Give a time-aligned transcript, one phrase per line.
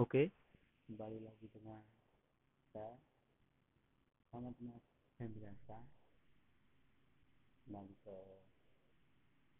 [0.00, 0.32] Oke,
[0.88, 1.84] kembali lagi dengan
[2.72, 2.96] saya
[4.32, 4.80] Muhammad Mas
[5.20, 5.76] Hendriansa
[7.68, 8.16] kembali ke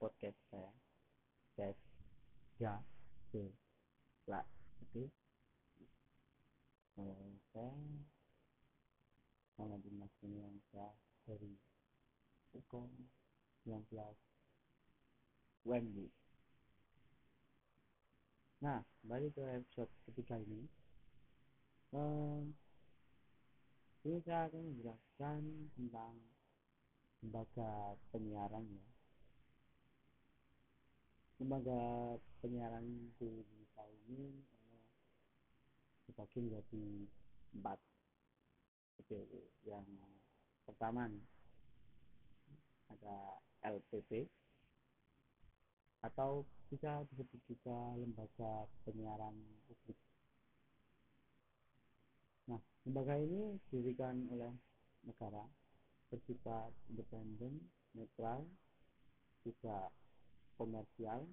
[0.01, 0.73] podcast saya.
[1.61, 1.77] Tes
[2.57, 2.81] Ya
[3.29, 3.53] ke
[4.33, 4.49] Lah
[4.81, 5.13] Oke.
[6.97, 7.77] Saya
[9.61, 10.97] Muhammad Mas Hendriansa
[11.29, 11.53] dari
[12.57, 12.89] Ukom
[13.69, 13.93] 19
[15.69, 16.09] Wendy
[18.61, 20.69] Nah, kembali ke episode ketiga ini
[21.97, 22.41] Eh,
[24.05, 25.41] ini saya akan menjelaskan
[25.73, 26.13] tentang
[27.25, 28.87] lembaga penyiaran ya.
[31.41, 31.81] Lembaga
[32.45, 32.85] penyiaran
[33.17, 34.29] di Indonesia ini
[36.05, 36.85] dibagi menjadi
[37.57, 37.81] empat.
[39.01, 39.25] Oke,
[39.65, 39.89] yang
[40.69, 41.25] pertama nih,
[42.93, 43.41] ada
[43.73, 44.29] LPP
[46.01, 49.37] atau bisa disebut juga lembaga penyiaran
[49.69, 49.99] publik.
[52.49, 54.55] Nah, lembaga ini didirikan oleh
[55.05, 55.45] negara
[56.11, 58.47] bersifat independen, netral,
[59.45, 59.91] juga
[60.59, 61.27] komersial,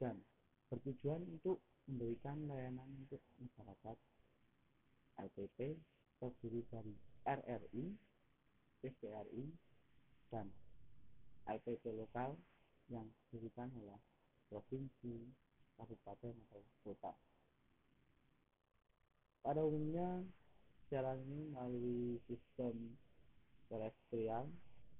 [0.00, 0.16] dan
[0.68, 3.96] bertujuan untuk memberikan layanan untuk masyarakat.
[5.20, 5.76] LPP
[6.16, 6.94] terdiri dari
[7.28, 7.84] RRI,
[8.80, 9.44] TVRI,
[10.32, 10.48] dan
[11.44, 12.40] LPP lokal
[12.90, 13.98] yang didirikan oleh
[14.50, 15.30] provinsi,
[15.78, 17.12] kabupaten, atau kota.
[19.40, 20.20] Pada umumnya,
[20.90, 22.98] siaran ini melalui sistem
[23.70, 24.50] terestrial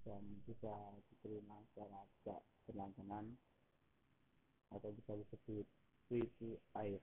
[0.06, 0.72] dan bisa
[1.12, 3.26] diterima secara tidak berlangganan
[4.70, 5.66] atau bisa disebut
[6.06, 6.30] free
[6.78, 7.02] air.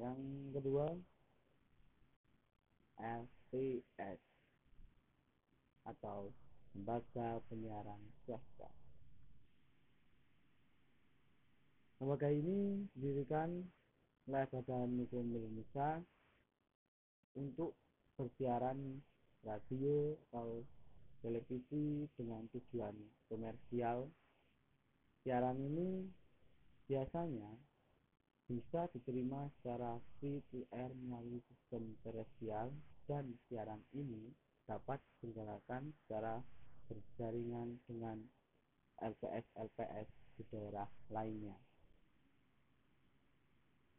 [0.00, 0.20] Yang
[0.56, 0.86] kedua,
[2.96, 4.20] LPS
[5.84, 6.32] atau
[6.76, 8.68] Lembaga Penyiaran Swasta.
[11.96, 13.64] Lembaga ini didirikan
[14.28, 16.04] oleh Badan Hukum Indonesia
[17.32, 17.80] untuk
[18.20, 19.00] bersiaran
[19.40, 20.68] radio atau
[21.24, 22.92] televisi dengan tujuan
[23.32, 24.12] komersial.
[25.24, 26.04] Siaran ini
[26.92, 27.56] biasanya
[28.52, 32.68] bisa diterima secara free to air melalui sistem terestrial
[33.08, 34.28] dan siaran ini
[34.68, 36.44] dapat diselenggarakan secara
[36.86, 38.18] berjaringan dengan
[39.02, 40.08] LPS-LPS
[40.38, 41.56] di daerah lainnya.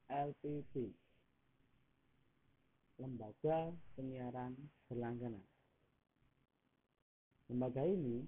[0.07, 0.87] LPP
[2.97, 4.55] Lembaga Penyiaran
[4.87, 5.43] Berlangganan
[7.51, 8.23] Lembaga ini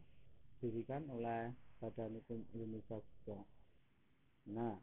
[0.60, 3.40] didirikan oleh Badan Hukum Indonesia juga.
[4.52, 4.76] Nah,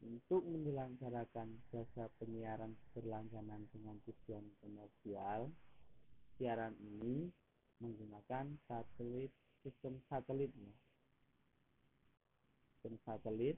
[0.00, 5.52] untuk menyelenggarakan jasa penyiaran berlangganan dengan tujuan komersial,
[6.40, 7.28] siaran ini
[7.80, 9.32] menggunakan satelit
[9.64, 10.52] sistem satelit.
[12.80, 13.56] Sistem satelit,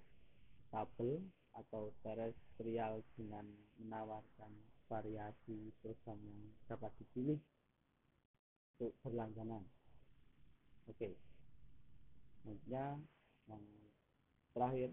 [0.71, 1.23] kabel
[1.53, 3.45] atau terestrial dengan
[3.79, 4.53] menawarkan
[4.89, 7.39] variasi program yang dapat dipilih
[8.79, 9.63] untuk berlangganan.
[10.91, 11.15] Oke.
[12.43, 12.99] Selanjutnya
[13.47, 13.65] yang
[14.51, 14.91] terakhir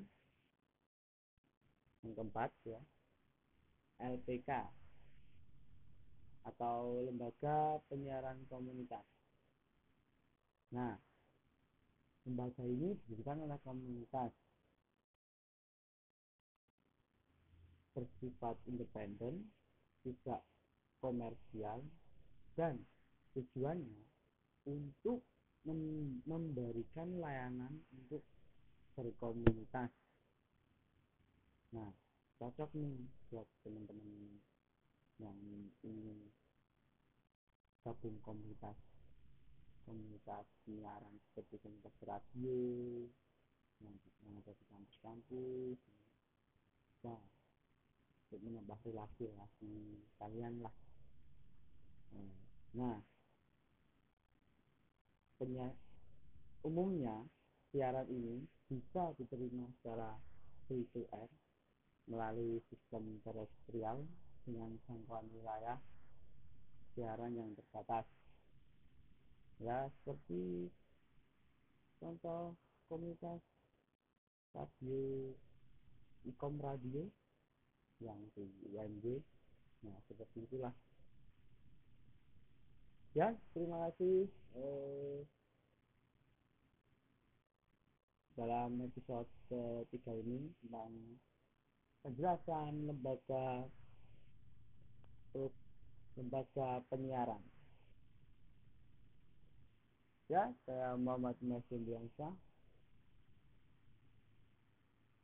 [2.05, 2.79] yang keempat ya
[3.99, 4.49] LPK
[6.47, 9.18] atau lembaga penyiaran komunitas.
[10.69, 10.93] Nah,
[12.29, 14.29] lembaga ini didirikan oleh komunitas
[17.97, 19.49] bersifat independen,
[20.05, 20.45] tidak
[21.01, 21.81] komersial,
[22.53, 22.77] dan
[23.33, 24.05] tujuannya
[24.69, 25.25] untuk
[25.65, 28.21] memberikan layanan untuk
[28.93, 29.89] berkomunitas.
[31.73, 31.89] Nah,
[32.37, 34.37] cocok nih buat teman-teman
[35.19, 35.37] yang
[35.83, 36.29] ingin
[37.83, 38.77] gabung komunitas
[39.99, 42.55] komunitas siaran seperti komunitas radio
[43.83, 45.79] yang, yang ada di kampus-kampus.
[47.03, 47.19] Nah
[48.29, 49.73] untuk menambah relasi-relasi
[50.15, 50.75] kalian lah.
[52.79, 53.03] Nah
[55.35, 55.67] penya
[56.63, 57.27] umumnya
[57.75, 60.15] siaran ini bisa diterima secara
[60.67, 61.31] free to air
[62.07, 64.07] melalui sistem terestrial
[64.47, 65.75] dengan jangkauan wilayah
[66.95, 68.07] siaran yang terbatas
[69.59, 70.71] ya seperti
[71.99, 72.55] contoh
[72.87, 73.43] komunitas
[74.55, 75.35] radio
[76.23, 77.03] ikom radio
[77.99, 79.19] yang di UMG
[79.83, 80.71] nah seperti itulah.
[83.17, 85.19] Ya terima kasih eh,
[88.39, 89.27] dalam episode
[89.91, 90.91] ketiga ini tentang
[91.99, 93.67] penjelasan lembaga
[96.15, 97.43] lembaga penyiaran
[100.29, 102.29] ya saya Muhammad Masin Biangsa